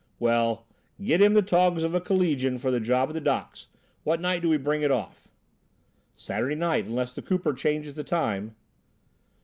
"Well, 0.17 0.65
get 0.99 1.21
him 1.21 1.35
the 1.35 1.43
togs 1.43 1.83
of 1.83 1.93
a 1.93 2.01
collegian 2.01 2.57
for 2.57 2.71
the 2.71 2.79
job 2.79 3.09
at 3.09 3.13
the 3.13 3.21
docks. 3.21 3.67
What 4.03 4.19
night 4.19 4.41
do 4.41 4.49
we 4.49 4.57
bring 4.57 4.81
it 4.81 4.89
off?" 4.89 5.27
"Saturday 6.15 6.55
night, 6.55 6.85
unless 6.85 7.13
the 7.13 7.21
Cooper 7.21 7.53
changes 7.53 7.93
the 7.93 8.03
time." 8.03 8.55